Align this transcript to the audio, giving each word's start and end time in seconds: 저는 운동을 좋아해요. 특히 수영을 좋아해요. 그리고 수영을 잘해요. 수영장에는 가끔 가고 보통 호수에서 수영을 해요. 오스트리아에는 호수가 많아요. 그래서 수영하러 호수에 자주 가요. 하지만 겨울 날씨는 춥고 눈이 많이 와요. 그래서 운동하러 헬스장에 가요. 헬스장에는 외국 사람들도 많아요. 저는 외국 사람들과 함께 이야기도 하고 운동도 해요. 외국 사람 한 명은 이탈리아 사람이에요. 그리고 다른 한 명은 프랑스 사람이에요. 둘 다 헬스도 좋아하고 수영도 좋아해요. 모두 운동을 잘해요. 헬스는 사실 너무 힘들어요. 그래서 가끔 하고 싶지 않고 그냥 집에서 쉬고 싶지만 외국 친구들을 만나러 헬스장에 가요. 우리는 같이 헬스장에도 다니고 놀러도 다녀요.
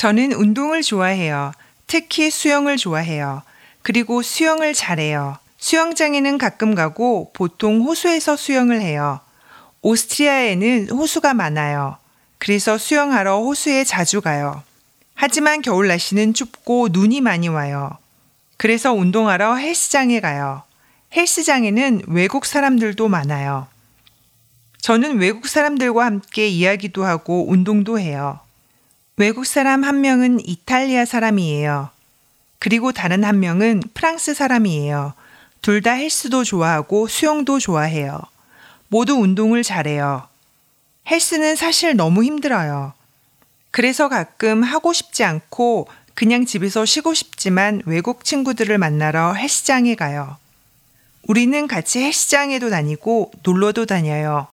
저는 0.00 0.32
운동을 0.32 0.80
좋아해요. 0.80 1.52
특히 1.86 2.30
수영을 2.30 2.78
좋아해요. 2.78 3.42
그리고 3.82 4.22
수영을 4.22 4.72
잘해요. 4.72 5.36
수영장에는 5.58 6.38
가끔 6.38 6.74
가고 6.74 7.30
보통 7.34 7.82
호수에서 7.82 8.34
수영을 8.34 8.80
해요. 8.80 9.20
오스트리아에는 9.82 10.88
호수가 10.88 11.34
많아요. 11.34 11.98
그래서 12.38 12.78
수영하러 12.78 13.40
호수에 13.42 13.84
자주 13.84 14.22
가요. 14.22 14.62
하지만 15.12 15.60
겨울 15.60 15.88
날씨는 15.88 16.32
춥고 16.32 16.88
눈이 16.92 17.20
많이 17.20 17.48
와요. 17.48 17.90
그래서 18.56 18.94
운동하러 18.94 19.56
헬스장에 19.56 20.20
가요. 20.20 20.62
헬스장에는 21.14 22.04
외국 22.06 22.46
사람들도 22.46 23.06
많아요. 23.06 23.66
저는 24.80 25.18
외국 25.18 25.46
사람들과 25.46 26.06
함께 26.06 26.48
이야기도 26.48 27.04
하고 27.04 27.50
운동도 27.50 27.98
해요. 27.98 28.40
외국 29.16 29.44
사람 29.46 29.84
한 29.84 30.00
명은 30.00 30.40
이탈리아 30.46 31.04
사람이에요. 31.04 31.90
그리고 32.58 32.92
다른 32.92 33.24
한 33.24 33.40
명은 33.40 33.82
프랑스 33.94 34.34
사람이에요. 34.34 35.14
둘 35.62 35.82
다 35.82 35.92
헬스도 35.92 36.44
좋아하고 36.44 37.06
수영도 37.06 37.58
좋아해요. 37.58 38.20
모두 38.88 39.14
운동을 39.14 39.62
잘해요. 39.62 40.26
헬스는 41.10 41.56
사실 41.56 41.96
너무 41.96 42.24
힘들어요. 42.24 42.92
그래서 43.70 44.08
가끔 44.08 44.62
하고 44.62 44.92
싶지 44.92 45.22
않고 45.24 45.88
그냥 46.14 46.44
집에서 46.44 46.84
쉬고 46.84 47.14
싶지만 47.14 47.82
외국 47.86 48.24
친구들을 48.24 48.76
만나러 48.78 49.34
헬스장에 49.34 49.94
가요. 49.94 50.36
우리는 51.28 51.66
같이 51.68 52.00
헬스장에도 52.02 52.70
다니고 52.70 53.32
놀러도 53.42 53.86
다녀요. 53.86 54.48